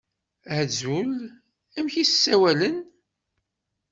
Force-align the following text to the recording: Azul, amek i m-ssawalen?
Azul, 0.59 1.11
amek 1.77 1.95
i 1.97 2.03
m-ssawalen? 2.07 2.77